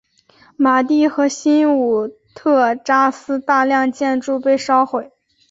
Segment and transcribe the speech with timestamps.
[0.57, 5.11] 马蒂和新武特扎斯大量建筑被烧毁。